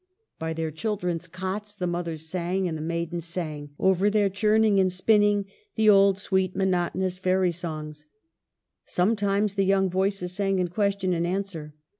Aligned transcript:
By 0.39 0.53
their 0.53 0.71
children's 0.71 1.27
cots 1.27 1.75
the 1.75 1.85
mothers 1.85 2.25
sang; 2.25 2.67
and 2.67 2.75
the 2.75 2.81
maidens 2.81 3.25
sang, 3.25 3.69
over 3.77 4.09
their 4.09 4.29
churning 4.31 4.79
and 4.79 4.91
spinning, 4.91 5.45
the 5.75 5.91
old, 5.91 6.17
sweet, 6.17 6.55
monotonous 6.55 7.19
fairy 7.19 7.51
songs. 7.51 8.07
Sometimes 8.83 9.53
the 9.53 9.63
young 9.63 9.91
voices 9.91 10.31
sang 10.33 10.57
in 10.57 10.69
question 10.69 11.13
and 11.13 11.27
answer. 11.27 11.75